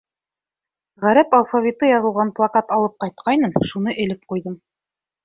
[1.03, 4.57] Ғәрәп алфавиты яҙылған плакат алып ҡайтҡайным, шуны элеп ҡуйҙым.